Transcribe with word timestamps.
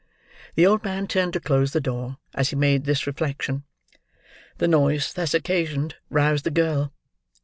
The 0.55 0.65
old 0.65 0.83
man 0.83 1.05
turned 1.05 1.33
to 1.33 1.39
close 1.39 1.73
the 1.73 1.79
door, 1.79 2.17
as 2.33 2.49
he 2.49 2.55
made 2.55 2.85
this 2.85 3.05
reflection; 3.05 3.65
the 4.57 4.67
noise 4.67 5.13
thus 5.13 5.35
occasioned, 5.35 5.93
roused 6.09 6.43
the 6.43 6.49
girl. 6.49 6.91